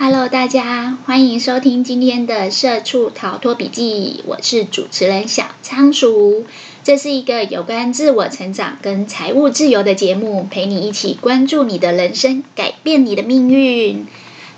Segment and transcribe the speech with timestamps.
[0.00, 6.46] Hello，大家欢迎收听今天的《社畜逃脱笔记》，我是主持人小仓鼠。
[6.84, 14.06] 这是一个有关自我成长跟财务自由的节目，陪你一起关注你的人生，改变你的命运。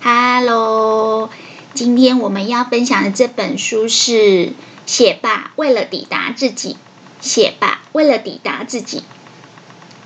[0.02, 1.30] Hello，
[1.72, 4.12] 今天我们要分享的这本书是
[4.84, 6.74] 《写吧，为了抵达自己》。
[7.22, 9.04] 写吧，为了抵达自己。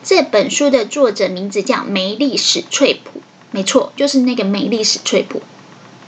[0.04, 3.20] 这本书的作者名字叫梅丽史翠普。
[3.54, 5.40] 没错，就是那个美丽史翠普，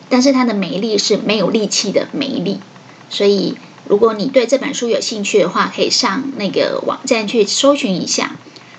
[0.08, 2.58] 但是她的美丽是没有力气的美丽，
[3.08, 3.56] 所以
[3.86, 8.34] 如果你对这本书有兴趣的话，可以上那个网站去搜寻一下。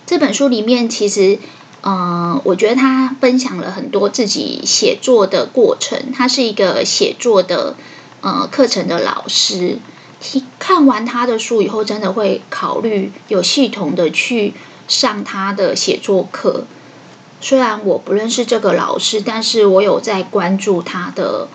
[0.05, 1.39] 这本书里面其实，
[1.79, 6.11] 呃，我觉得他分享了很多自己写作的过程。
[6.13, 7.77] 他是一个写作的
[8.19, 9.79] 呃课程的老师，
[10.59, 14.53] 看完他的书以后，真的会考虑有系统的去
[14.89, 16.65] 上他的写作课。
[17.39, 21.47] 虽然我不认识这个老师，但是我有在关注他的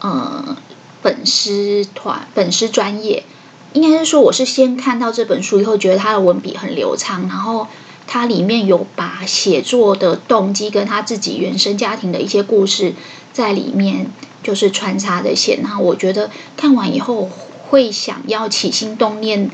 [0.00, 0.56] 呃
[1.02, 3.24] 粉丝团、粉丝专业。
[3.72, 7.66] 应该是说，我是先看到这本书以后，觉得他的文笔很流畅，然后
[8.06, 12.94] 他里面有把写作的动机跟他自己原生家庭的一些故事
[13.32, 14.12] 在里面
[14.44, 15.60] 就是穿插的线。
[15.62, 17.28] 然后我觉得看完以后
[17.68, 19.50] 会想要起心动念，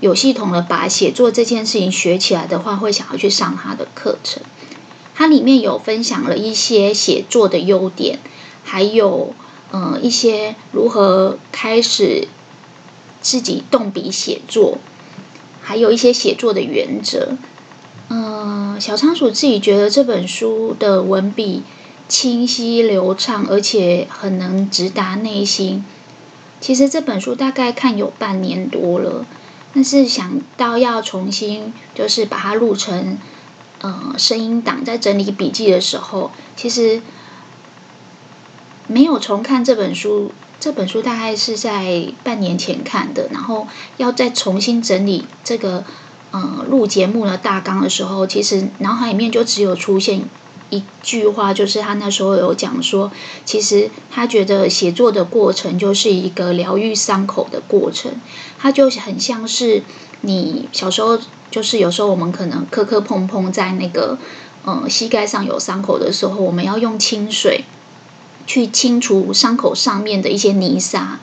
[0.00, 4.42] 有系统的把写作这件事情学起来的话，会想要去上他的课程。
[5.14, 8.18] 它里面有分享了一些写作的优点，
[8.64, 9.34] 还有
[9.70, 12.28] 呃一些如何开始
[13.20, 14.78] 自己动笔写作，
[15.60, 17.36] 还有一些写作的原则。
[18.08, 21.62] 嗯、小仓鼠自己觉得这本书的文笔
[22.08, 25.84] 清晰流畅，而且很能直达内心。
[26.60, 29.26] 其实这本书大概看有半年多了，
[29.74, 33.18] 但是想到要重新就是把它录成。
[33.82, 37.02] 呃，声音档在整理笔记的时候，其实
[38.86, 40.32] 没有重看这本书。
[40.60, 43.66] 这本书大概是在半年前看的，然后
[43.96, 45.82] 要再重新整理这个
[46.30, 50.22] 呃录节目的大纲的时候，其实脑海里面就只有出现
[50.70, 53.10] 一句话，就是他那时候有讲说，
[53.44, 58.12] 其实他觉得写作的过程就是一个疗愈伤口的过程，
[58.56, 59.82] 他就很像是
[60.22, 61.18] 你小时候。
[61.52, 64.16] 就是有时候我们可能磕磕碰碰在那个
[64.64, 67.66] 呃膝盖上有伤口的时候，我们要用清水
[68.46, 71.20] 去清除伤口上面的一些泥沙，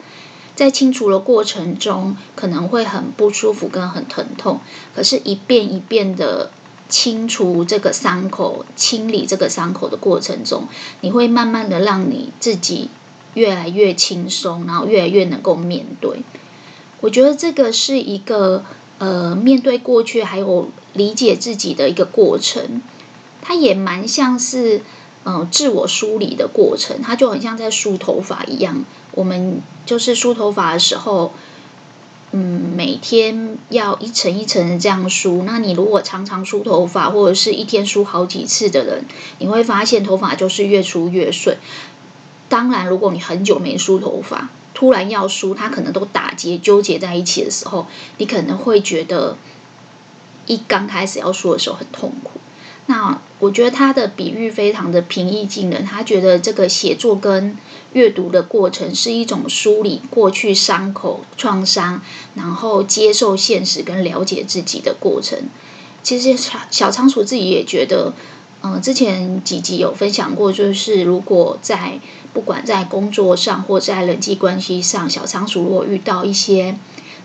[0.56, 4.62] 在清除的过程中可能会很不舒服跟很疼痛，
[4.96, 6.52] 可是，一遍一遍的
[6.88, 10.68] 清除这个伤口、清理这个伤口的过程中，
[11.02, 12.92] 你会慢慢的让你自己
[13.34, 16.22] 越来越轻松，然后越来越能够面对。
[17.02, 18.64] 我觉得这个是一个。
[19.00, 22.82] 呃，面对过去还有理解自己的一个过程，
[23.42, 24.82] 它也蛮像是
[25.24, 28.84] 呃自我梳理的过程，它就很像在梳头发一样。
[29.14, 31.34] 我们就是梳头发的时候，
[32.32, 35.44] 嗯，每天要一层一层的这样梳。
[35.44, 39.06] 那你如果常常梳头发，或者是一天梳好几次的人，
[39.40, 41.58] 你会发现头发就是越梳越顺。
[42.50, 47.86] 当然，如果你很久没梳头发，突然要输，它可能都打结纠结在一起的时候，
[48.18, 49.36] 你可能会觉得
[50.46, 52.40] 一刚开始要梳的时候很痛苦。
[52.86, 57.58] 那我觉得他的比喻非常的平易近人，他觉得这个写作跟
[57.92, 62.02] 阅读的过程是一种梳理过去伤口创伤，
[62.36, 65.38] 然后接受现实跟了解自己的过程。
[66.02, 66.42] 其实
[66.72, 68.14] 小仓鼠自己也觉得。
[68.62, 71.98] 嗯、之前几集有分享过，就是如果在
[72.34, 76.78] 不管在工作上或在人际关系上，小仓鼠如果遇到一些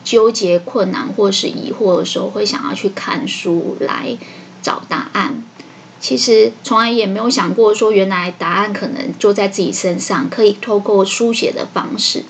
[0.03, 4.17] 纠结、困难或是疑惑的时候，会想要去看书来
[4.63, 5.45] 找答案。
[6.01, 12.25] 其实从来也没有想过说，原来答案可能就在自己身上，可以透过书写的方式。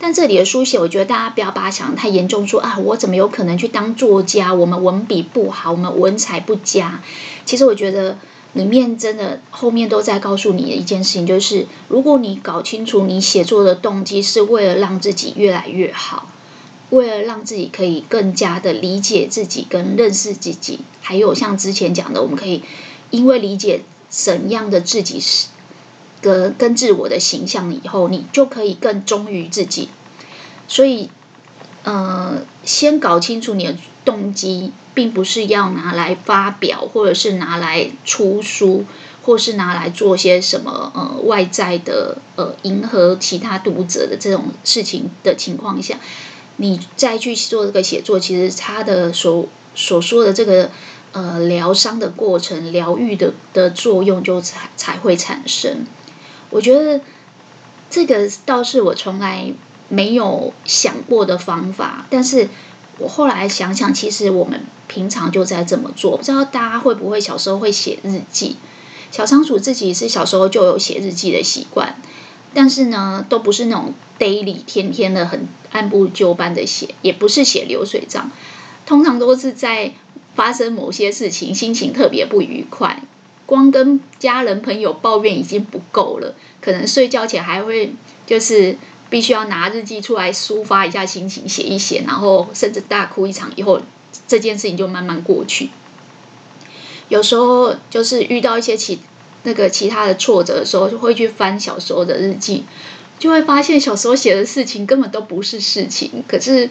[0.00, 4.52] 但这里的书写，我觉得大家不要把它想得太严重说，说啊，我怎么有可能去当作家？
[4.52, 7.00] 我们文笔不好，我们文采不佳。
[7.44, 8.18] 其实我觉得。
[8.54, 16.28] 里面真的后面都在告诉你的一件事情，就是如果你搞清楚你写作的动机是为了让自己越来越好，
[16.90, 22.62] 为了让自己可以更加的理解自己跟认识自己，还有像之前讲的，我们可以
[23.10, 25.48] 因为理解怎样的自己是
[26.20, 29.88] 跟跟自我的形象以后，你就可以更忠于自己。
[30.68, 31.10] 所以，
[31.82, 34.72] 呃，先搞清楚你的动机。
[34.94, 38.84] 并不是要拿来发表，或者是拿来出书，
[39.22, 45.98] 或是拿来做些什么呃外在的呃迎合其他读者的这种事情的情况下，
[46.56, 50.70] 你再去做这个写作，其实他的所所说的这个
[51.12, 55.84] 呃疗伤的过程、疗愈的的作用就才才会产生。
[56.50, 57.00] 我觉得
[57.90, 59.52] 这个倒是我从来
[59.88, 62.48] 没有想过的方法，但是
[62.98, 66.16] 我后来想想，其实我们平常就在这么做。
[66.16, 68.56] 不知道大家会不会小时候会写日记？
[69.10, 71.96] 小仓鼠自己是小时候就有写日记的习惯，
[72.52, 78.30] 但是呢，都不是那种 daily 天天的很按部就班的写，也不是写流水账，
[78.86, 79.92] 通常都是在
[80.34, 83.02] 发生某些事情，心情特别不愉快。
[83.46, 87.94] 光跟家人朋友抱怨已经不够了，可能睡觉前还会
[88.26, 88.76] 就是
[89.14, 93.80] 必须要拿日记出来抒发一下心情，写一写，然后甚至大哭一场以后，
[94.26, 95.70] 这件事情就慢慢过去。
[97.08, 98.98] 有时候就是遇到一些其
[99.44, 102.64] 那个其他的挫折的时候，就会去翻小时候的日记，
[103.20, 106.68] 就会发现小时候写的事情根本都不是事情，可是。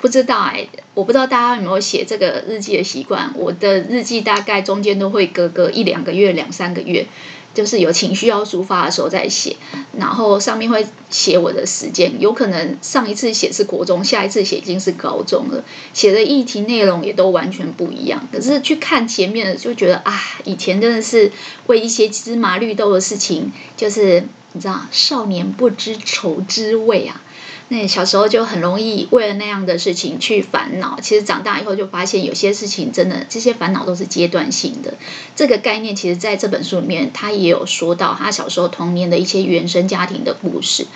[0.00, 3.32] 不知道哎，我不知道大家有没有写这个日记的习惯。
[3.34, 7.06] 我的日记大概中间都会隔个一两个月、两三个月，
[7.54, 9.56] 就是有情绪要抒发的时候再写。
[9.96, 18.28] 然后上面会写我的时间，有可能上一次写是国中，下一次写已经是高中了，写的议题内容也都完全不一样。
[18.32, 21.30] 可是去看前面的，就觉得啊，以前真的是
[21.68, 27.22] 为一些芝麻绿豆的事情，就是你知道，少年不知愁滋味啊。
[27.68, 34.94] 那小时候就很容易为了那样的事情去烦恼，其实长大以后就发现有些事情真的这些烦恼都是阶段性的。
[35.34, 40.86] 这个概念其实在这本书里面他也有说到他小时候童年的一些原生家庭的故事。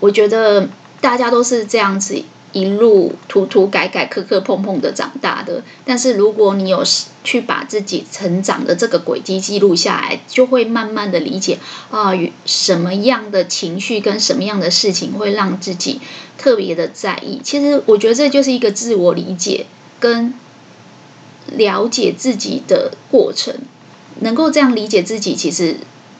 [0.00, 0.68] 我觉得
[1.00, 2.22] 大家都是这样子。
[2.52, 6.84] 一路涂涂改改、磕磕碰碰的长大的，但是如果你有
[7.24, 11.58] 去把自己成长的这个轨迹记录下来，就会慢慢的理解
[11.90, 12.12] 啊，
[12.44, 16.00] 什么样的情绪跟什么样的事情会让自己
[16.36, 17.40] 特别的在意。
[17.42, 19.66] 其实我觉得这就是一个自我理解
[19.98, 20.34] 跟
[21.46, 23.54] 了解自己的过程。
[24.20, 25.76] 能够这样理解自己，其实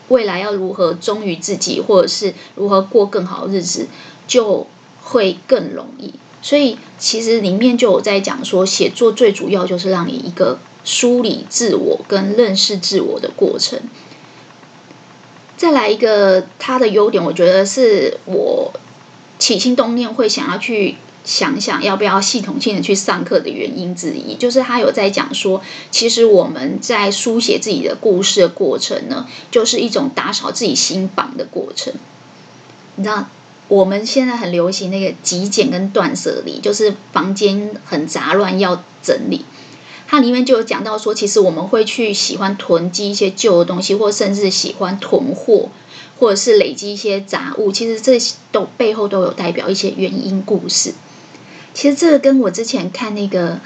[0.09, 3.87] 未来要如何忠于自己，或者是如何过更好日子，
[4.27, 4.67] 就
[5.03, 6.15] 会更容易。
[6.43, 13.79] 所以其实里面就有在讲说，写作最主要就是让你一个梳理自我跟认识自我的过程。
[15.57, 18.73] 再来一个它的优点，我觉得是我
[19.39, 25.63] 起心动念会想要去想想要不要系统性的去上课的原因之一，就是他有在讲说，
[25.93, 31.95] 其实我们在书写自己的故事的过程呢，就是一种打扫自己心房的过程。
[32.97, 33.29] 你知道？
[33.73, 39.47] 我们现在很流行那个极简跟断舍离，就是房间很杂乱要整理。
[40.07, 45.71] 它里面就有讲到说，其实我们会去喜欢囤积一些旧的东西，或甚至喜欢囤货，
[46.19, 47.73] 或者是累积一些杂物。
[47.73, 48.21] 其实这
[48.51, 50.93] 都背后都有代表一些原因故事。
[51.73, 53.59] 其实这个跟我之前看那个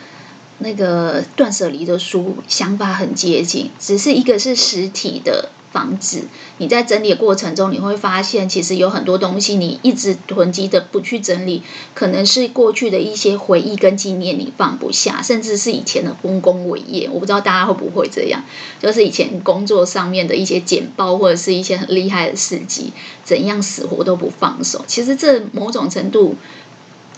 [0.59, 5.51] 那个断舍离的书想法很接近，只是一个是实体的。
[5.77, 6.23] 房子，
[6.57, 11.63] 你在整理的过程中，你会发现，其实有很多东西你一直囤积的不去整理，
[11.93, 17.11] 可能是过去的一些回忆跟纪念你放不下，甚至是以前的丰功伟业。
[17.13, 18.43] 我不知道大家会不会这样，
[18.81, 24.83] 就是以前工作上面的一些简报或者是一些很厉害的事迹，怎样死活都不放手。
[24.87, 26.37] 其实这某种程度，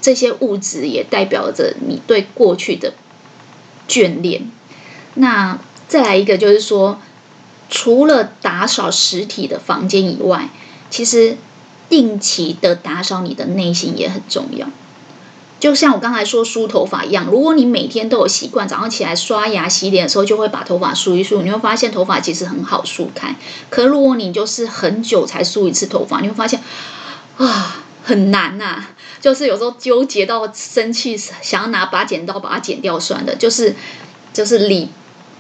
[0.01, 2.95] 这些物质也代表着你对过去的
[3.89, 4.51] 眷恋。
[5.15, 6.99] 那再来一个就是说。
[7.71, 10.49] 除了打扫实体的房间以外，
[10.91, 11.37] 其实
[11.89, 14.69] 定期的打扫你的内心也很重要。
[15.61, 23.35] 就像我刚才说梳头发一样，如果你每天都有习惯，早上起来刷牙、洗脸的时候就会把头发梳一梳，你会发现头发其实很好梳开。
[23.69, 26.63] 可如果你就是很久才梳一次头发，你会发现
[27.39, 28.87] 啊，很难呐、
[29.21, 33.75] 就是有时候纠结到生气，想要拿把剪刀把它剪掉算了，就是
[34.33, 34.91] 就是理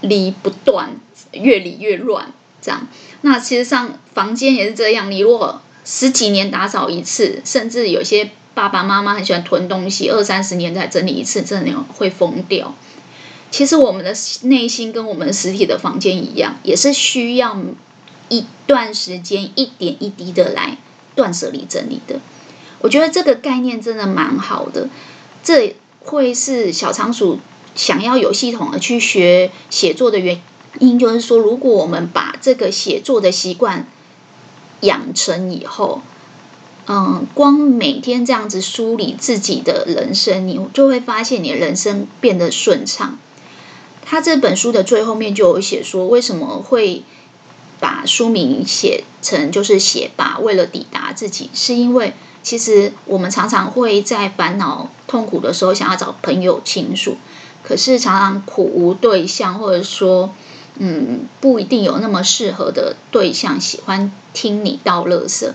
[0.00, 0.96] 理不断。
[1.32, 2.32] 越理越乱，
[2.62, 2.86] 这样。
[3.22, 5.10] 那其实上房间也是这样。
[5.10, 12.74] 你如果十几年打扫一次，甚至有些爸爸妈妈很喜欢囤东西，二三十年才整理一次，真的会疯掉。
[13.50, 17.56] 其实我们的内心跟我们实体的房间一样，也是需要
[18.28, 20.76] 一段时间一点一滴的来
[21.14, 22.20] 断舍离整理的。
[22.80, 24.88] 我觉得这个概念真的蛮好的。
[25.42, 27.40] 这会是小仓鼠
[27.74, 30.40] 想要有系统的去学写作的原
[30.78, 30.98] 因。
[30.98, 33.86] 就是说，如果我们把这个写作的习惯
[34.80, 36.02] 养成以后，
[36.86, 43.18] 嗯，光每天这样子梳理自己的人生，你就会发现你的人生变得顺畅。
[44.04, 47.02] 他这本书的最后面就有写说，为什么会
[47.78, 57.16] 把书名写成就是写吧，为了抵达自己，是因为其实我们常常会在烦恼、痛苦的时候想要找朋友倾诉，
[57.62, 60.30] 可是常常苦无对象，或者说。
[60.78, 65.52] 嗯，不一定有那么适合的对象喜欢听你倒垃圾。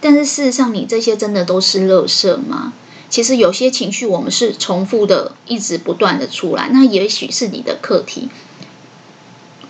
[0.00, 2.72] 但是事实上，你这些真的都是垃圾吗？
[3.08, 8.28] 其实有些情绪我们是重复的，一直不断的出来，那也许是你的课题。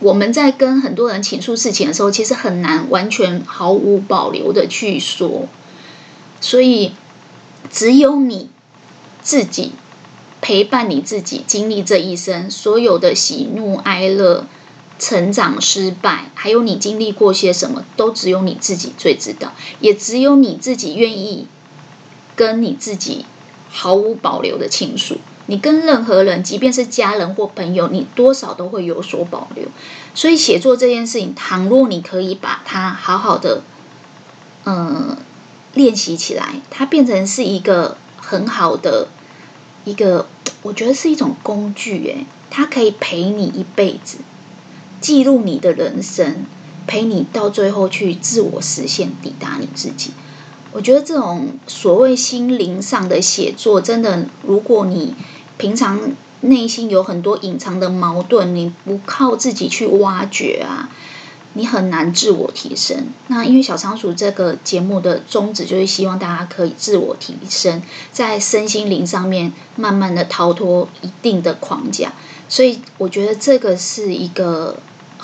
[0.01, 5.49] 我们在跟很多人倾诉事情的时候，其实很难完全毫无保留的去说，
[6.41, 6.93] 所以
[7.71, 8.51] 只有你
[9.23, 9.73] 自己
[10.41, 14.47] 陪伴你自己，经历这一生所有的喜怒哀乐、
[14.99, 21.47] 成长失败，还有你经历过些什么，都只有你自己最知道，也只有你自己愿意
[22.35, 23.27] 跟你自己
[23.71, 25.17] 毫无保留的倾诉。
[25.49, 29.67] 你跟任何人，即便是家人或朋友，你多少都会有所保留。
[30.13, 33.63] 所以写作这件事情，倘若你可以把它好好的，
[34.65, 35.17] 嗯，
[35.75, 39.07] 练习起来，它变成是一个很好的
[39.85, 40.27] 一个，
[40.63, 41.99] 我觉得是一种工具。
[42.07, 44.19] 诶，它可以陪你一辈子，
[45.07, 46.47] 记录你的人生，
[46.89, 50.11] 陪你到最后去自我实现，抵达你自己。
[50.73, 55.15] 我觉得这种所谓心灵上的写作，真的，如果你
[55.59, 56.01] 平常
[56.41, 60.89] 内心有很多隐藏的矛盾，你不靠自己去挖掘啊，
[61.53, 63.07] 你很难自我提升。
[63.29, 72.13] 那因为小仓鼠这个节目的宗旨就是希望大家可以自我提升，在身心灵上面慢慢的逃脱一定的框架，
[72.49, 74.77] 所以我觉得这个是一个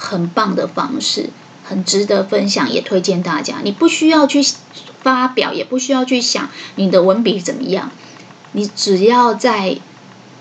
[0.02, 1.30] 很棒的方式，
[1.62, 3.60] 很值得分享，也推荐大家。
[3.62, 4.44] 你不需要去
[5.00, 7.90] 发表，也不需要去想你的文笔怎么样，
[8.52, 9.78] 你只要在。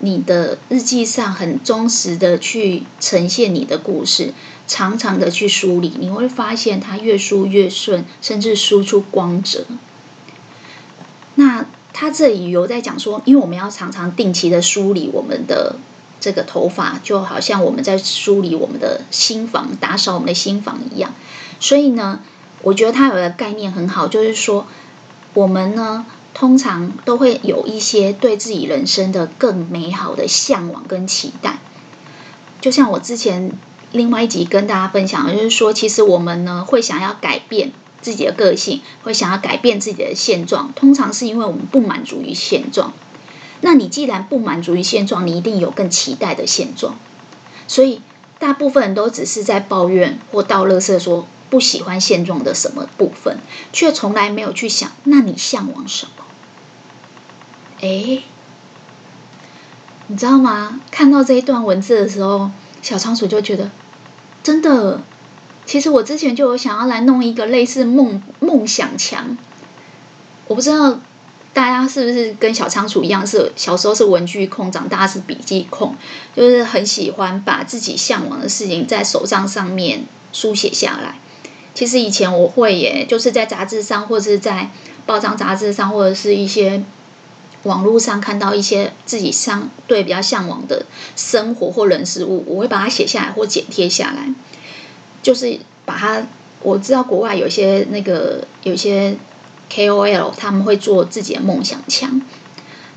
[0.03, 4.33] 你的日记上很忠实的去呈现你的故事，
[4.65, 9.63] 长长的去梳理，你会发现它越梳越顺，甚至输出光泽。
[11.35, 15.75] 那他这里有在讲说，因为我们要常常定期的梳理我们的
[16.21, 21.13] 这个头发，就好像我们在梳理我们的心房，打扫我们的心房一样。
[21.59, 22.21] 所以呢，
[22.61, 24.65] 我觉得它有个概念很好，就是说
[25.33, 26.05] 我们呢。
[26.33, 31.59] 通常都会有一些对自己人生的更美好的向往跟期待，
[32.61, 33.51] 就像我之前
[33.91, 42.93] 另外一集跟大家分享的，就是说，其实我们呢会想要改变自己的个性，会想要改变自己的现状，通常是因为我们不满足于现状。
[43.61, 46.97] 那你既然不满足于现状，你一定有更期待的现状。
[47.67, 48.01] 所以
[48.37, 51.27] 大部分人都只是在抱怨或倒垃圾说。
[51.51, 53.37] 不喜欢现状的什么部分，
[53.73, 56.23] 却从来没有去想，那你向往什么？
[57.81, 58.23] 诶，
[60.07, 60.79] 你知道吗？
[60.91, 62.51] 看到这一段文字的时候，
[62.81, 63.69] 小仓鼠就觉得，
[64.41, 65.01] 真的，
[65.65, 69.37] 其实我之前就有想要来弄一个类似梦梦想墙。
[70.47, 71.01] 我不知道
[71.81, 75.95] 家是不是跟小仓鼠一样，是小时候是文具控，长大是笔记控，
[76.35, 81.15] 就是很喜欢把自己向往的事情在手账上面书写下来。
[81.73, 84.69] 其实以前我会耶，就是在杂志上，或者是在
[85.05, 86.83] 报章杂志上，或者是一些
[87.63, 90.85] 网络上看到一些自己相对比较向往的
[91.15, 94.33] 生活或人事物，我会把它写下来或剪贴下来，
[95.21, 96.27] 就是把它。
[96.63, 99.17] 我知道国外有些那个有些
[99.71, 102.21] KOL 他们会做自己的梦想墙。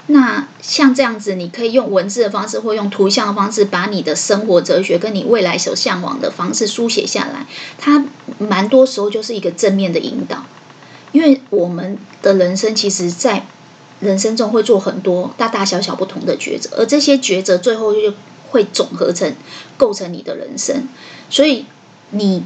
[0.06, 7.46] 那像这样子，你可以用文字的方式，或用图像的方式，把你的生活哲学跟你未来所向往的方式书写下来。
[7.78, 8.04] 它
[8.38, 10.44] 蛮多时候就是一个正面的引导，
[11.12, 13.46] 因为我们的人生其实，在
[14.00, 18.12] 人生中会做很多大大小小不同的抉择，而这些抉择最后就
[18.50, 19.34] 会总合成
[19.78, 20.86] 构成你的人生。
[21.30, 21.64] 所以
[22.10, 22.42] 你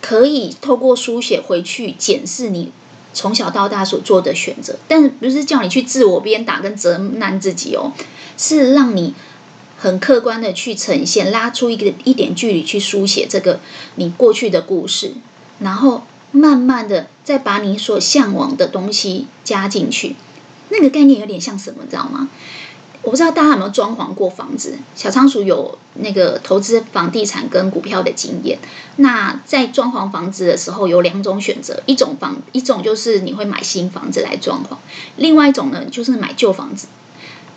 [0.00, 2.72] 可以透过书写回去检视你。
[3.12, 7.92] 从小到大所做的选择，但是不是叫你去自我鞭打跟责难自己哦，
[8.36, 9.14] 是让你
[9.76, 13.60] 很客观的去呈现，拉出一个一点距离去书写这个
[13.96, 15.14] 你过去的故事，
[15.58, 20.16] 然后慢慢的再把你所向往的东西加进去。
[20.70, 22.28] 那个概念有点像什么，知道吗？
[23.02, 24.76] 我不知道大家有没有装潢过房子？
[24.94, 28.58] 小仓鼠有那个投资房地产跟股票的经验。
[28.96, 34.76] 那在装潢房子的时候，有两种选择：一种房，一种就是你会买新房子来装潢；
[35.16, 36.88] 另外一种呢，就是买旧房子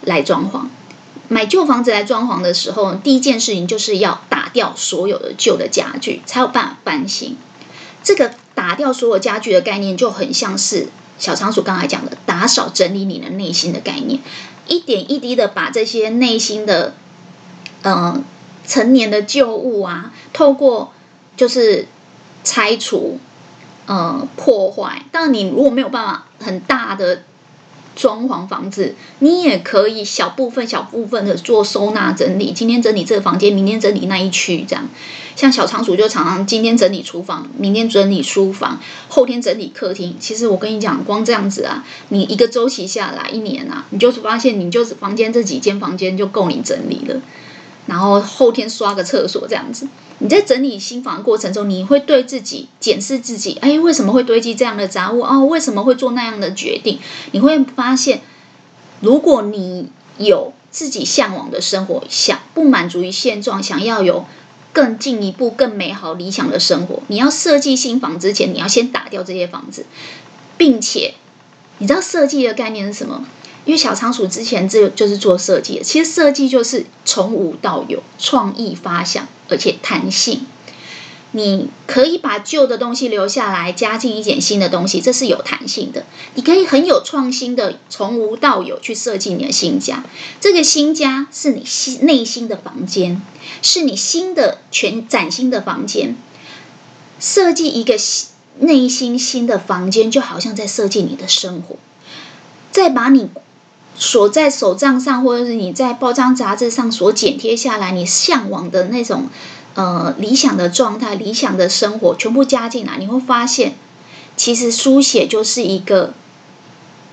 [0.02, 0.66] 来装潢。
[1.28, 7.36] 买旧房子来装潢的时候，第一件事情就是要打掉所有的旧的家具，才有办法搬新。
[8.04, 14.20] 这个打掉所有家具的概念，就很像是小仓鼠刚才讲的打扫整理你的内心的概念。
[14.68, 16.94] 一点一滴的把这些内心的，
[17.84, 18.24] 嗯、呃，
[18.68, 20.94] 成年的旧物啊，透过
[21.36, 21.88] 就是
[22.44, 23.20] 拆除，
[23.86, 25.04] 呃，破坏。
[25.12, 27.24] 但，你如果没有办法很大的
[27.96, 32.52] 装潢房子，你也可以小部分、小部分的做收纳整理。
[32.52, 34.88] 今天整理这个房间，明天整理那一区，这样。
[35.36, 40.16] 像小仓鼠就常常今天整理厨房，明天整理书房，后天整理客厅。
[40.20, 47.22] 其实我跟你讲，光这样子啊，你一个周期下来，一年啊，你就是发现你就是房间这几间房间就够你整理了。
[47.92, 49.86] 然后后天刷个厕所这样子。
[50.20, 55.20] 你在整理新房过程中，你会对自己检视自己，哎，为什么会堆积这样的杂物？
[55.20, 57.00] 哦，为什么会做那样的决定？
[57.34, 58.22] 你会发现，
[59.02, 64.26] 如果你有自己向往的生活，想不满足于现状，想要有
[64.72, 69.86] 更进一步、更美好、理想的生活，你要设计新房之前，你要先打掉这些房子，
[70.58, 71.16] 并且，
[71.80, 73.26] 你知道设计的概念是什么？
[73.66, 80.48] 因为小仓鼠之前这就是做设计的，其实设计就是从无到有，创意发想，而且弹性。
[81.34, 86.06] 你可以把旧的东西留下来，加进一点新的东西，这是有弹性的。
[86.36, 90.04] 你可以很有创新的，从无到有去设计你的新家。
[90.42, 93.22] 这个新家是你心内心的房间，
[93.62, 96.18] 是你新的全崭新的房间。
[97.22, 97.96] 设计一个
[98.60, 101.78] 内心新的房间，就好像在设计你的生活，
[102.72, 103.30] 再把你。
[103.96, 109.30] 所在手账上，或者是你在报章杂志上所剪贴下来，你向往的那种
[109.76, 113.76] 呃理想的状态、理想的生活，全部加进来，你会发现，
[114.36, 116.14] 其实书写就是一个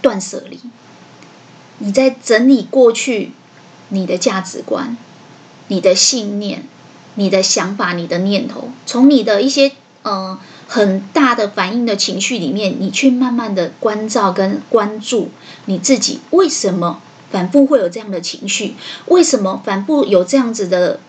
[0.00, 0.58] 断舍离。
[1.78, 3.32] 你在整理过去
[3.90, 4.96] 你的价值观、
[5.68, 6.64] 你的信念、
[7.16, 10.38] 你的想法、你的念头，从你的一些呃。
[10.68, 15.30] 很大的反应的情绪里面，你去慢慢的关照跟关注
[15.64, 18.76] 你自己，为什么反复会有这样的情绪？
[19.06, 21.00] 为什么反复有这样子的？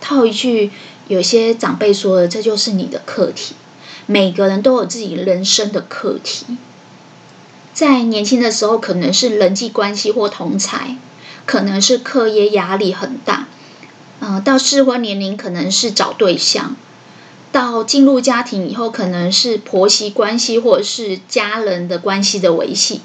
[0.00, 0.70] 套一句，
[1.08, 3.54] 有些长辈说的，这就是你的课题。
[4.06, 6.46] 每个人都有自己人生的课题，
[7.74, 10.96] 在年轻的时候可能是人际关系或同才，
[11.44, 13.48] 可能是课业压力很大，
[14.20, 16.76] 嗯、到适婚年龄可能是找对象。
[17.56, 23.00] 到进入家庭以后，可能是婆媳关系，或者是家人的关系的维系。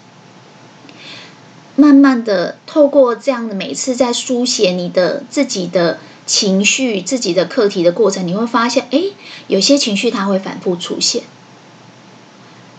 [1.78, 9.02] 慢慢的，透过这样的每次在书写你的自己的情绪、自己的课题的过程，你会发现，哎，
[9.48, 11.24] 有些情绪它会反复出现。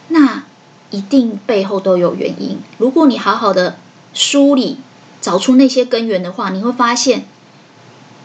[0.09, 0.45] 那
[0.91, 2.59] 一定背后都有原因。
[2.77, 3.79] 如果你好好的
[4.13, 4.77] 梳理，
[5.23, 7.25] 找出那些根源的话，你会发现，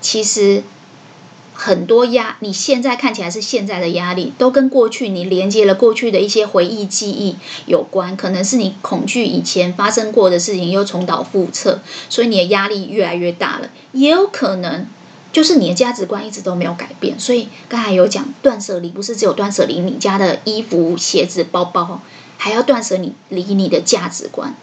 [0.02, 0.64] 其实。
[1.60, 8.16] 很多压，你现在看起来是现在的压力，都跟过去你连接了过去的一些回忆记忆有关。
[8.16, 13.70] 可能是你恐惧以前发生过的事情又重蹈覆辙，所以你的压力越来越大了。
[13.92, 14.86] 也有可能
[15.34, 17.20] 就是你的价值观一直都没有改变。
[17.20, 22.02] 所以刚才有讲断舍离，不是只有断舍离你家的衣服、鞋子、包包，
[22.38, 24.56] 还要断舍离离你的价值观。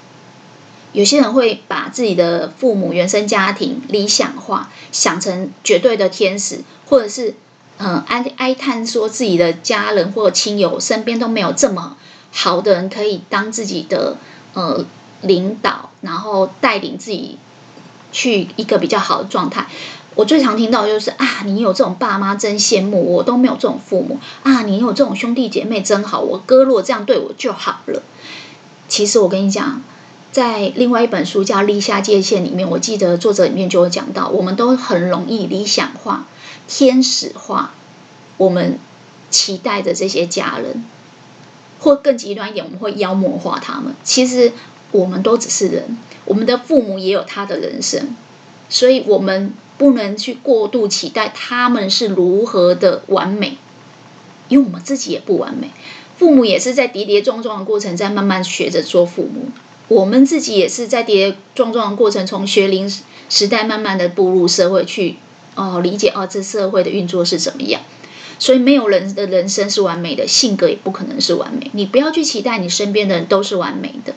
[0.94, 7.34] 有些人会把自己的父母、原生家庭理想化，想成绝对的天使，或者是
[7.78, 11.96] 嗯哀哀叹说自己的家人或亲友身边都没有这么
[12.30, 14.16] 好的人可以当自己的
[14.52, 14.86] 呃
[15.22, 17.38] 领导，然后带领自己
[18.12, 19.66] 去一个比较好的状态。
[20.14, 28.00] 我最常听到就是啊，你有这种爸妈真羡慕，我都没有这种父母啊，你有这种兄弟姐妹真好，我哥如果这样对我就好了。
[28.86, 29.82] 其实我跟你讲。
[30.34, 36.26] 在另外一本书叫《立下界限》里面，我记得作者里面就有讲到，我们都很容易理想化、
[36.66, 37.72] 天使化，
[38.36, 38.80] 我们
[39.30, 40.84] 期待的这些家人，
[41.78, 43.94] 或更极端一点，我们会妖魔化他们。
[44.02, 44.50] 其实
[44.90, 48.16] 我们都只是人，我们的父母也有他的人生，
[48.68, 53.56] 所以我们不能去过度期待他们是如何的完美，
[54.48, 55.70] 因为我们自己也不完美，
[56.18, 59.46] 父母也是在跌跌撞撞的过程，在慢慢学着做父母。
[59.88, 62.90] 我们自己也是在跌跌撞撞的过程，从学龄
[63.28, 65.16] 时代慢慢的步入社会去，
[65.54, 67.82] 哦，理解哦，这社会的运作是怎么样。
[68.38, 71.70] 所以没有人的人生是完美的，性格也不可能是完美。
[71.72, 74.14] 你不要去期待你身边的人都是完美的。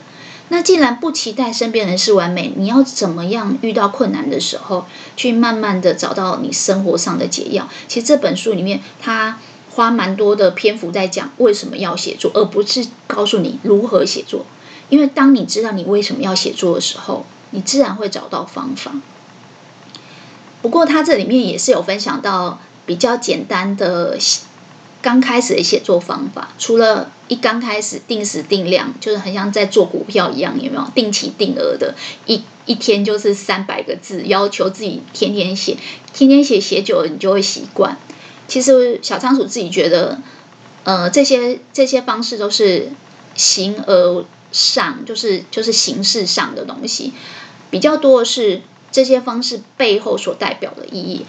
[0.48, 7.68] 那既然不期待身边人是完美，你要怎么样遇到困难的时候，去慢慢的找到你生活上的解药？
[7.86, 9.38] 其实这本书里面，他
[9.70, 14.46] 花蛮多的篇幅在讲为什么要写作，而不是告诉你如何写作。
[14.88, 18.92] 因为当你知道你为什么要写作的时候，你自然会找到方法。
[20.60, 24.18] 不过，他这里面也是有分享到比较简单的
[25.00, 26.50] 刚开始的写作方法。
[26.58, 31.94] 除了一刚开始定时定量，就是很像在做股票一样，有没有定期定额的，
[32.26, 35.76] 一一天就是三百个字，要求自己天天写，
[36.12, 37.96] 天天写，写久了你就会习惯。
[38.48, 40.18] 其实小仓鼠自己觉得，
[40.84, 42.90] 呃，这些这些方式都是
[43.36, 47.12] 形而上，就是就是形式上的东西，
[47.70, 51.26] 比较多的是这些方式背后所代表的意义。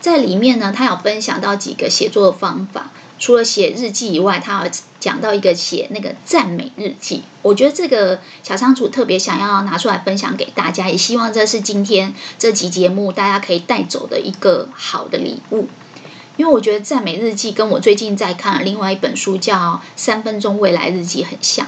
[0.00, 2.92] 在里面呢，他有分享到几个写作的方法。
[3.20, 4.70] 除了写日记以外，他有
[5.00, 7.24] 讲到一个写那个赞美日记。
[7.42, 15.66] 我觉得这个小仓鼠特别想要拿出来分享给大家，也希望这是今天这集节目大家可以带走的一个好的礼物。
[16.36, 19.56] 因为我觉得赞美日记跟我最近在看另外一本书叫
[19.96, 21.66] 《三分钟未来日记》很像。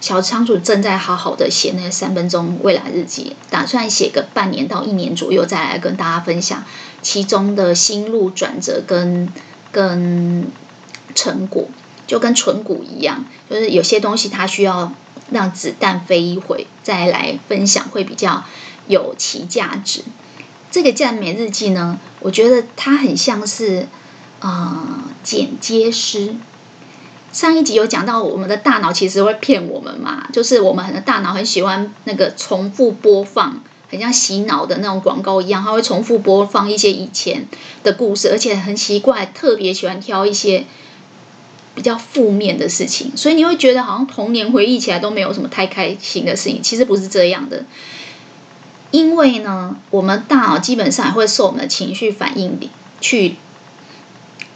[0.00, 6.64] 小仓鼠正在好好的写那三分钟未来日记，打算写个半年到一年左右再来跟大家分享
[7.02, 9.32] 其中的心路转折跟
[9.72, 10.46] 跟。
[11.14, 11.66] 成果
[12.06, 14.92] 就跟存股一样，就是有些东西它需要
[15.30, 18.44] 让子弹飞一回再来分享，会比较
[18.86, 20.04] 有其价值。
[20.70, 23.88] 这个赞美日记呢，我觉得它很像是
[24.40, 26.36] 呃剪接师。
[27.32, 37.46] 上一集有讲到，我们的大脑其实会骗我们嘛，就是我们的大脑很喜欢那个重复播放，很像洗脑的那种广告一样，它会重复播放一些以前
[37.82, 40.64] 的故事，而且很奇怪，特别喜欢挑一些。
[41.74, 46.60] 比较负面的事情，所以你会觉得好像童年回忆起来都没有什么太开心的事情。
[46.60, 47.64] 其实不是这样的，
[48.90, 53.36] 因为呢，我们大脑基本上也会受我们的情绪反应里去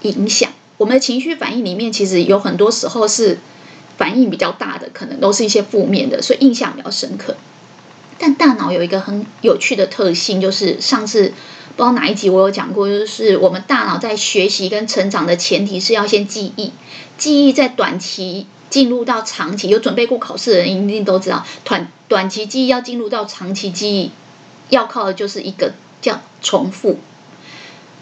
[0.00, 0.50] 影响。
[0.82, 3.38] 我们的情绪反应里面，其实有很多时候是
[3.96, 7.36] 反应比较大的，可能都是一些负面的，所以印象比较深刻。
[8.18, 11.32] 但大脑有一个很有趣的特性，就是上次。
[11.74, 16.70] 不知道哪一集我有讲过，就是我们大脑在学习跟成长的前提是要先记忆，
[17.16, 24.10] 记忆在短期进入到长期，有准备过考试的人一定都知道，短短期记忆要进入到长期记忆，
[24.68, 26.98] 要靠的就是一个叫重复。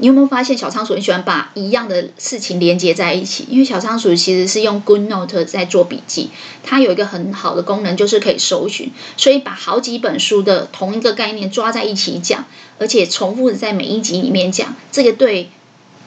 [0.01, 3.47] 你有没有发现小仓鼠很喜欢把一样的事情连接在一起？
[3.51, 6.31] 因为小仓鼠其实是用 GoodNote 在做笔记，
[6.63, 12.47] 它有一个很好的功能，就是可以搜寻，所以把好几本书的同一个概念抓在一起讲，
[12.79, 14.75] 而且重复的在每一集里面讲。
[14.91, 15.51] 这个对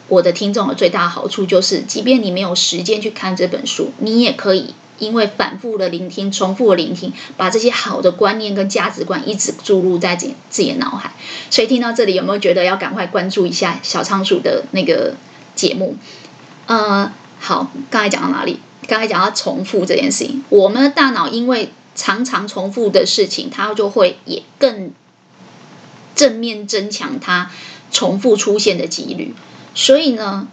[0.07, 4.73] 我的听众的最大好处就是，即便你没有时间去看这本书，你也可以。
[5.03, 11.11] 因为反复的聆听、重复的聆听，把这些好的观念跟价值观一直注入在自己自己的脑海。
[11.49, 15.15] 所以听到这里，有没有觉得要赶快关注一下小仓鼠的那个
[15.55, 15.95] 节目？
[16.65, 18.59] 呃，好，刚才讲到哪里？
[18.87, 24.91] 刚才讲到重复这件事情，我们的大脑因为常常重复的事情，它就会也更
[26.15, 27.51] 正面增强它
[27.91, 29.35] 重复出现的几率。
[29.75, 30.47] 所以呢，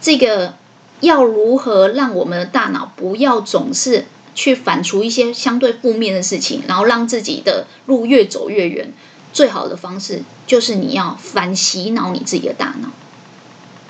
[0.00, 0.54] 这个。
[1.02, 8.92] 要如何让我们的大脑不要总是去反刍一些相对负面的事情，然后让自己的路越走越远？
[9.32, 12.88] 最好的方式就是你要反洗脑你自己的大脑。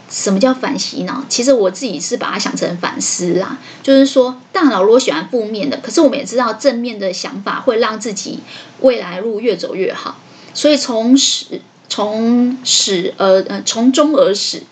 [0.08, 1.24] 什么叫反洗脑？
[1.28, 8.40] 其实我自己是把它想成反思啊，就是说大脑如果喜欢负面的，可是我们也知道正面的想法会让自己
[8.80, 10.18] 未来路越走越好。
[10.54, 14.62] 所以从始从始而呃从中而始。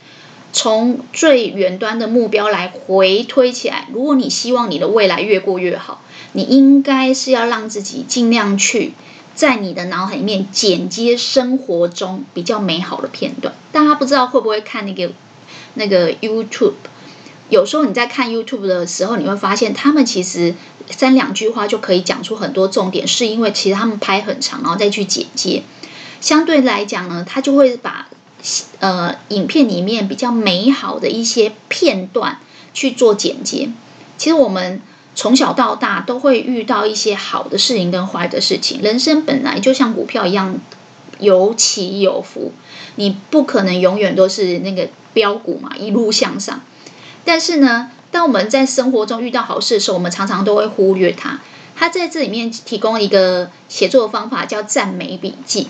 [0.52, 8.92] 从最远端的目标来回推起来，如果你希望你的未来越过越好，你应该是要让自己尽量去
[9.34, 13.54] 在你的脑海里面剪接生活中比较美好的片段。
[13.70, 15.12] 大家不知道会不会看那个
[15.74, 16.74] 那个 YouTube？
[17.48, 20.54] 有时候你在看 YouTube 的时候，你会发现他们其实
[20.90, 25.62] 三两句话就可以讲出很多重点，是因为其实他们拍很长，然后再去剪接。
[26.20, 28.08] 相对来讲呢，他就会把。
[28.79, 32.38] 呃，影片里面比较美好的一些片段
[32.72, 33.70] 去做剪接。
[34.16, 34.81] 其实我们
[35.14, 38.81] 从小到大都会遇到一些好的事情跟坏的事情。
[38.83, 40.59] 人生本来就像股票一样，
[41.18, 42.53] 有起有伏，
[42.96, 46.62] 你不可能永远都是那个标股嘛，一路向上。
[47.24, 51.40] 但是呢，当我们在生活中遇到好事的时候，我们常常都会忽略它。
[51.76, 55.68] 他在这里面提供一个写作方法，叫赞美笔记。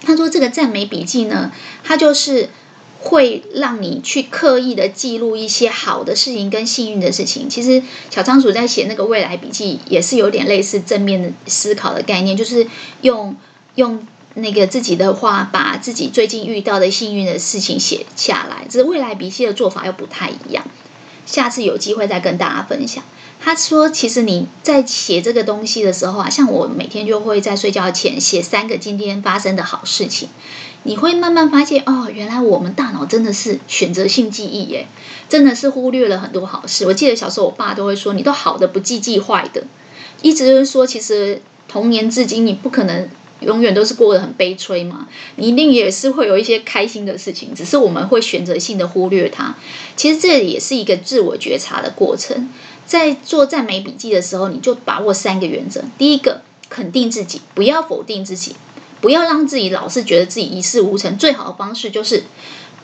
[0.00, 1.52] 他说：“这个赞美笔记呢，
[1.84, 2.48] 它就是
[3.00, 7.48] 会让你去刻意的记录一些好的事情跟幸运的事情。
[7.48, 12.66] 其实小仓鼠在写那个未来笔记，也是有点类似正面的思考的概念，就是
[13.02, 13.36] 用
[13.74, 18.66] 用那个自己的话，把自己最近遇到的幸运的事情写下来。
[18.68, 20.64] 只是未来笔记的做法又不太一样，
[21.28, 23.04] 下次有机会再跟大家分享。”
[23.40, 30.28] 他说：“其实你在写这个东西的时候啊，像我每天就会在睡觉前写三个今天发生的好事情，
[30.82, 34.88] 你会慢慢发现哦，原来我们大脑真的是选择性记忆耶，
[35.28, 36.84] 真的是忽略了很多好事。
[36.86, 39.62] 我记得小时候我爸都会说，你都好的不记记坏的，
[40.20, 43.08] 一直是说，其实童年至今你不可能
[43.40, 45.08] 永远都是过得很悲催嘛。
[45.36, 49.56] 你一定也是会有一些开心的事情，只是我们会选择性的忽略它。
[49.96, 52.50] 其实这也是一个自我觉察的过程。
[52.86, 58.56] 在做赞美笔记的时候，你就把握三个原则：第一个，肯定自己，不要否定自己，
[59.02, 61.18] 不要让自己老是觉得自己一事无成。
[61.18, 62.24] 最好的方式就是，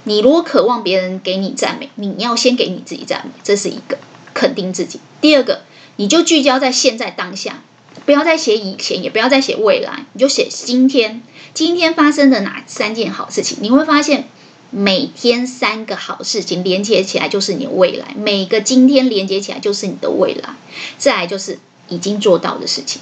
[0.05, 3.97] 你如果渴望别人给你赞美，你要先给你自己赞美，这是一个
[4.35, 5.01] 肯定自己。
[5.23, 5.63] 第二个，
[5.97, 7.63] 你就聚焦在现在当下。
[8.05, 11.23] 不要再写以前，也不要再写未来，你就写今天。
[11.55, 13.59] 今天发生的哪三件好事情？
[13.61, 14.29] 你会发现，
[14.71, 20.57] 每天三个好事情连接起来就是你的未来，每个今天连接起来就是你的未来。
[20.99, 23.01] 再来就是已经做到的事情。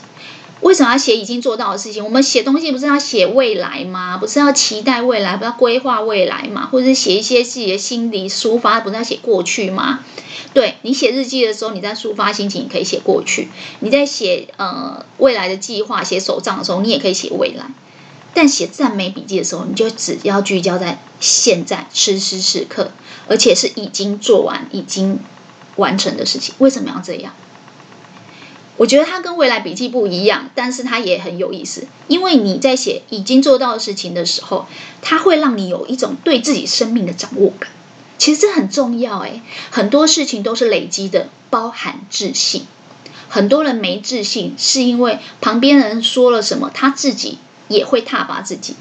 [0.63, 2.03] 为什么要写已经做到的事情？
[2.03, 4.17] 我们写东西不是要写未来吗？
[4.17, 6.69] 不是要期待未来，不要规划未来吗？
[6.71, 10.05] 或者是写一些自己的心理抒发，不是要写过去吗？
[10.55, 13.49] 对，你写日记的时候，你在抒发心情，你可以写过去；
[13.81, 17.67] 你在写呃未来的计划、写手账的时候，你也可以写未来。
[18.35, 22.93] 但写赞美笔记的时候，你就只要聚焦在现在、此时此刻，
[23.29, 25.19] 而且是已经做完、已经
[25.77, 26.55] 完成的事情。
[26.59, 27.35] 为什么要这样？
[28.83, 31.87] 我觉得它跟未来笔记不一样，但是它也很有意思。
[32.09, 34.67] 因为你在写已经做到的事情的时候，
[35.01, 37.71] 它会让你有一种对自己生命的掌握感。
[38.19, 39.41] 其实这很重要诶，
[39.71, 42.67] 很多事情都是累积的，包含自信。
[43.29, 48.75] 很多人没自信，是因为旁边人说了什么，他自己也会挞伐自己。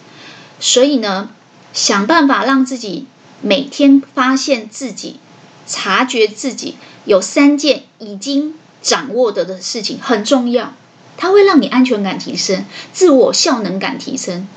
[0.60, 1.30] 所以呢，
[1.74, 3.06] 想办法让自己
[3.42, 5.20] 每天发现自己、
[5.68, 8.56] 察觉自己有三件已经。
[8.82, 10.74] 掌握的的事情很重要，
[11.18, 14.48] 它会让你安全感提升，自我效能感提升。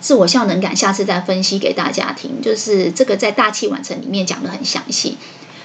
[0.00, 2.40] 自我效能感，下次再分析给大家听。
[2.40, 5.18] 就是这个在大器晚成里面讲得很详细，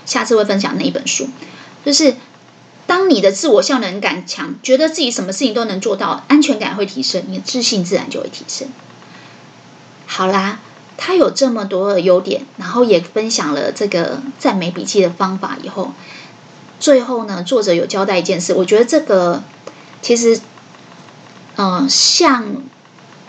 [0.08, 1.28] 下次会分享那一本书。
[1.86, 2.16] 就是
[2.88, 8.70] 当你的自我效能感强，觉得自己什么事情都能做到，安全感会提升，你的自信自然就会提升。
[10.08, 10.62] 好啦，
[10.98, 15.94] 他有这么多的优点，然后也分享了这个赞美笔记的方法以后。
[16.84, 19.42] 最后呢，作者有交代一件事，我觉得这个
[20.02, 20.42] 其实，
[21.56, 22.58] 嗯、呃，像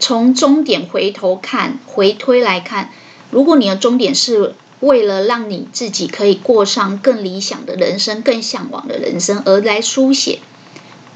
[0.00, 2.90] 从终点回头看、回推来看，
[3.30, 10.40] 如果你的终点是为了让你自己可以过上更理想的人生、更向往的人生而来书写，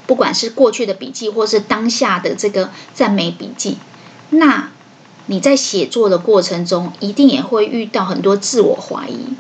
[0.07, 3.79] 不管是过去的笔记，或是当下的这个赞美笔记，
[4.31, 4.71] 那
[5.27, 9.35] 你在写作的过程中，一定也会遇到很多自我怀疑。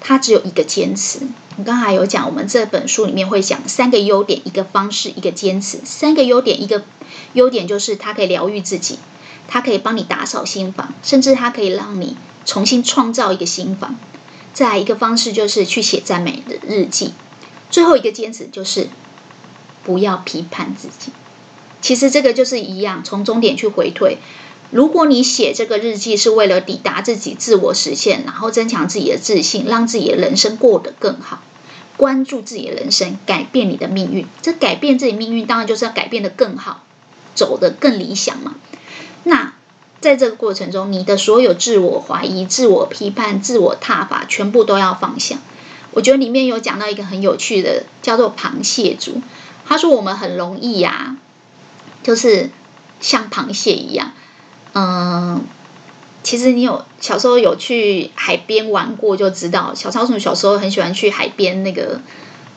[0.00, 1.20] 它只有一个坚持。
[1.58, 5.80] 我刚才有讲，我们这本书里面会讲三个优点，一个方式，一个坚持。
[5.84, 6.84] 三个优点，一个
[7.32, 8.98] 优点就是它可以疗愈自己，
[9.48, 13.96] 它可以帮你打扫心房，甚至它可以让你重新创造一个心房。
[14.52, 17.14] 再来一个方式就是去写赞美的日记。
[17.70, 18.88] 最后一个坚持就是
[19.82, 21.10] 不要批判自己。
[21.80, 24.18] 其实这个就是一样，从终点去回退。
[24.76, 31.42] 如果你写这个日记是为了抵达自己自我实现，然后增强自己的自信，让自己的人生过得更好，
[31.96, 34.26] 关注自己的人生，改变你的命运。
[34.42, 36.84] 这改变自己命运，当然就是要改变得更好，
[37.34, 38.56] 走得更理想嘛。
[39.24, 39.54] 那
[40.02, 45.38] 在这个过程中，你的所有自我怀疑、自我批判、自我踏伐，全部都要放下。
[45.92, 49.22] 我觉得里面有讲到一个很有趣的，叫做螃蟹族。
[49.64, 51.16] 他说我们很容易呀、啊，
[52.02, 52.50] 就是
[53.00, 54.12] 像螃蟹一样。
[54.78, 55.42] 嗯，
[56.22, 62.02] 其实你有小时候有去海边玩过，就知道小超鼠小时候很喜欢去海边那个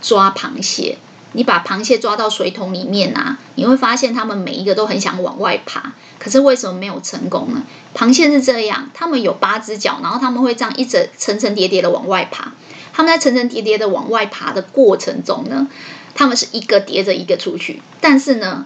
[0.01, 0.97] 抓螃蟹。
[1.32, 7.63] 你把螃蟹抓到水桶里面啊，你会发现它们每一个都很想往外爬，可是为什么没有成功呢？
[7.95, 12.51] 螃蟹是这样，它们有八只脚，然后它们会这样一直层层叠叠的往外爬。
[12.91, 15.69] 它们在层层叠叠的往外爬的过程中呢，
[16.15, 17.82] 它们是一个叠着一个出去。
[18.01, 18.65] 但是呢，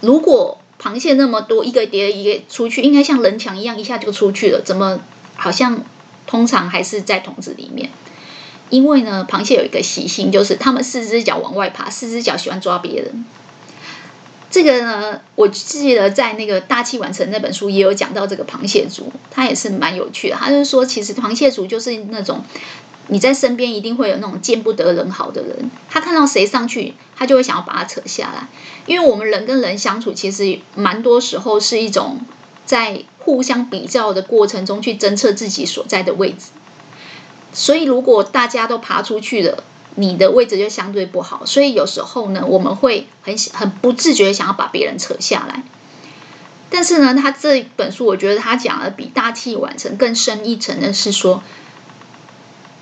[0.00, 4.62] 如果螃蟹那么多，一个叠一个出去，应该像人墙一样一下就出去了。
[4.62, 4.98] 怎么
[5.34, 5.84] 好像
[6.26, 7.90] 通常还是在桶子里面？
[8.70, 13.24] 因为呢，螃蟹有一个习性，就是它们四只脚往外爬，四只脚喜欢抓别人。
[14.50, 20.36] 这个呢，我记得在那个《大器晚成》那本书也有讲到这个螃蟹族，它也是蛮有趣的。
[20.36, 22.42] 他就是说，其实螃蟹族就是那种。
[23.12, 28.46] 你在身边一定会有那种见不得人好的人，他看到谁上去，他就会想要把他扯下来。
[28.86, 32.20] 因为我们人跟人相处，其实蛮多时候是一种
[32.64, 36.50] 在互相比较的过程中去侦测自己所在的位置。
[37.52, 39.64] 所以如果大家都爬出去了，
[39.96, 41.44] 你的位置就相对不好。
[41.44, 45.64] 所以有时候呢，我们会很很不自觉想要把别人扯下来。
[46.70, 51.42] 但是呢，他这本书我觉得他讲的比大器晚成更深一层的是说。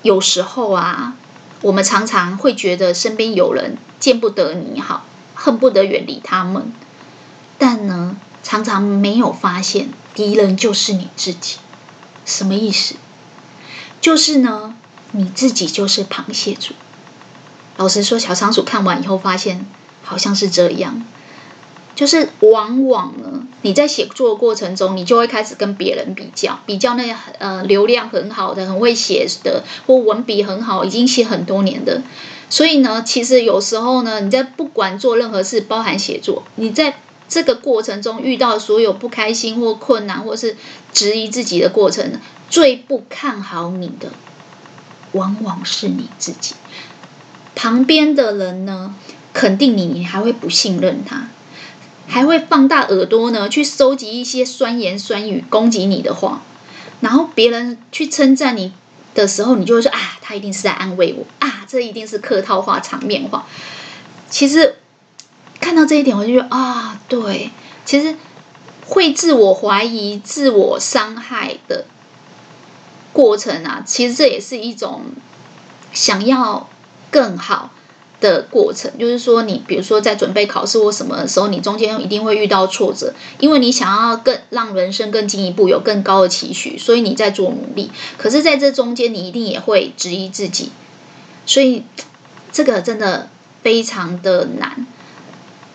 [0.02, 1.14] 有时候啊，
[1.62, 6.72] 我们常常会觉得身边有人见不得你好，恨不得远离他们。
[7.58, 11.56] 但呢，常常没有发现敌人就是你自己。
[12.24, 12.94] 什么意思？
[14.00, 14.74] 就是呢，
[15.12, 16.74] 你自己就是螃蟹主。
[17.76, 19.66] 老实说，小仓鼠看完以后发现
[20.04, 21.02] 好像是这样，
[21.98, 32.00] 就是往往呢，你在写作的过程中，你就会开始跟别人比较，比较那呃流量很好的、很会写的，或文笔很好、已经写很多年的。
[32.48, 40.56] 所以呢，其实有时候呢，你在不管做任何事，包含写作，你在这个过程中遇到所有不开心或困难，或是
[40.92, 42.12] 质疑自己的过程，
[42.48, 44.12] 最不看好你的，
[45.14, 46.54] 往往是你自己。
[47.56, 48.94] 旁边的人呢，
[49.32, 51.28] 肯定你，你还会不信任他，
[52.08, 56.42] 还会放大耳朵呢，去收集一些酸言酸语攻击你的话，
[57.00, 58.72] 然后别人去称赞你
[59.14, 61.24] 的时候，你就会说啊，他一定是在安慰我。
[61.46, 63.46] 啊，这一定是客套话、场面话。
[64.30, 64.76] 其实
[65.60, 67.50] 看到这一点，我就觉得啊，对，
[67.84, 68.16] 其实
[68.86, 71.84] 会自我怀疑、自我伤害的
[73.12, 75.02] 过程啊，其实这也是一种
[75.92, 76.68] 想要
[77.10, 77.70] 更好
[78.20, 87.90] 的过程，就是说，你比如说在准备考试或什么的时候，你中间一定会遇到挫折，因为你想要更让人生更进一步，有更高的期许，所以你在做努力。
[88.16, 90.72] 可是，在这中间，你一定也会质疑自己，
[91.46, 91.84] 所以
[92.52, 93.28] 这个真的
[93.62, 94.86] 非常的难。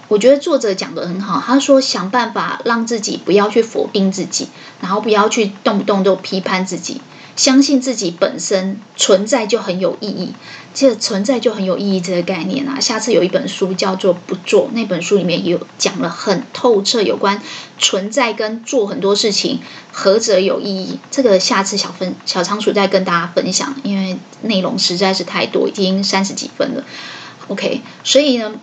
[0.10, 4.50] 我觉得作者讲的很好，他说想办法让自己不要去否定自己，
[4.82, 7.02] 然后不要去动不动就批判自己。
[7.36, 10.34] 相信自己本身存在就很有意义，
[10.76, 12.80] 这存在就很有意义这个概念啊。
[12.80, 17.42] 下次有一本书叫做《不做》，那本书里面有讲了很透彻有关
[17.80, 19.60] 存在跟做很多事情
[19.92, 21.00] 何者有意义。
[21.10, 26.84] 这个下次小分小仓鼠再跟大家分享，因为内容实在是太多，已经三十几分了。
[27.48, 28.54] OK，所以呢，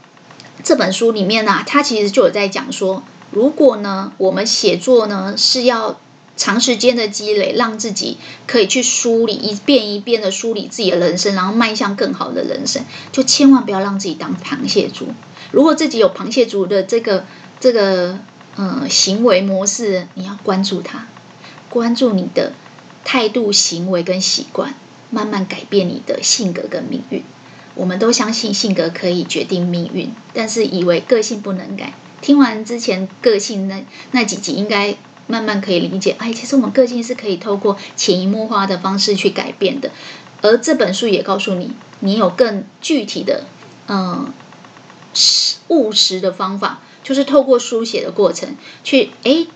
[0.63, 3.03] 这本书里面呢、它其实就有在讲说，
[3.33, 5.99] 如果呢，我们写作呢是要。
[6.41, 12.83] 长时间的积累，让自己可以去梳理，一遍一遍的梳理自己的人生，然后迈向更好的人生。
[13.13, 15.09] 就千万不要让自己当螃蟹族。
[15.51, 17.27] 如果自己有螃蟹族的这个
[17.61, 18.19] 这个
[18.57, 21.09] 呃行为模式，你要关注它，
[21.69, 22.55] 关注你的
[23.05, 24.75] 态度、行为跟习惯，
[25.11, 27.23] 慢慢改变你的性格跟命运。
[27.75, 31.93] 我们都相信性格可以决定命运，但是以为个性不能改。
[32.23, 34.97] 听完之前个性那那几集，应该。
[35.27, 39.91] 慢慢可以理解，哎，其实我们个性是可以透过潜移默化的方式去改变的。
[40.43, 43.45] 而这本书也告诉你，你有更具体的、
[43.89, 44.33] 嗯，
[45.69, 49.47] 务实的方法，就是透过书写的过程，去哎，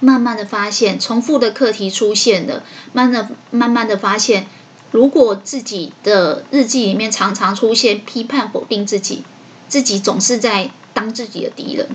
[0.00, 4.46] 慢慢的发现重复的课题出现了，慢的慢慢的发现，
[4.90, 9.24] 如果自己的日记里面常常出现批判否定自己，
[9.68, 11.88] 自己总是在当自己的敌人，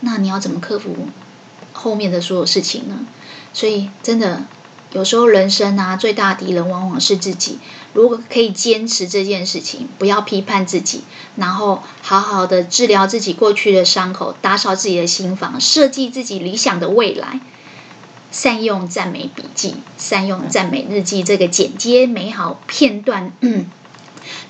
[0.00, 1.08] 那你要怎么克服？
[1.76, 3.06] 后面的所有事情呢？
[3.52, 4.44] 所以真的
[4.92, 7.58] 有时候人生啊，最大的敌人往往是自己。
[7.92, 11.02] 如果可以坚持这件事情，不要批判自己，
[11.36, 17.40] 然后好好的治疗自己过去的伤口，打扫自己的心房，设计自己理想的未来，
[18.30, 23.32] 善用赞美笔记，善用赞美日记这个剪接美好片段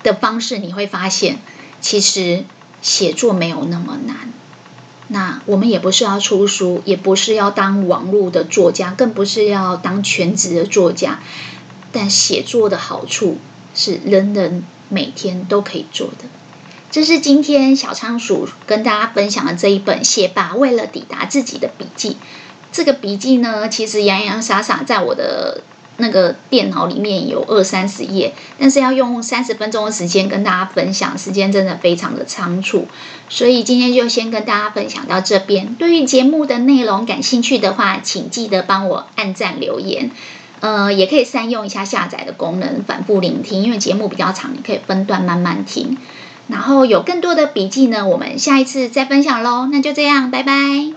[0.03, 1.39] 的方式，你会发现，
[1.79, 2.43] 其实
[2.81, 4.33] 写作没有那么难。
[5.09, 11.19] 那我们也不是要出书，也不是要当网络的作家，更不是要当全职的作家。
[11.91, 13.37] 但写作的好处
[13.73, 16.25] 是人人每天都可以做的。
[16.91, 22.11] 这是今天小仓鼠跟大家分享的这一本《写吧为了抵达自己的笔记》。
[22.71, 25.61] 这个笔记呢，其实洋洋洒洒在我的。
[25.97, 32.87] 那个电脑里面有二三十页，但是要用三十分钟的时间跟大家分享，时间真的非常的仓促，
[33.29, 35.75] 所以今天就先跟大家分享到这边。
[35.75, 40.11] 对于节目的内容感兴趣的话，请记得帮我按赞留言，
[40.59, 45.97] 呃，也可以善用一下下载的功能，反复聆听，因为节目比较长，你可以分段慢慢听。
[46.47, 49.67] 然后有更多的笔记呢，我们下一次再分享喽。
[49.69, 50.96] 那就这样，拜拜。